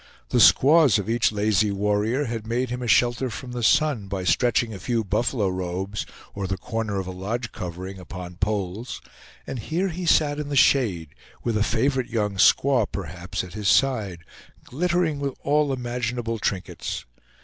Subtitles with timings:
[0.29, 4.23] The squaws of each lazy warrior had made him a shelter from the sun, by
[4.23, 8.99] stretching a few buffalo robes, or the corner of a lodge covering upon poles;
[9.45, 11.09] and here he sat in the shade,
[11.43, 14.23] with a favorite young squaw, perhaps, at his side,
[14.63, 17.05] glittering with all imaginable trinkets.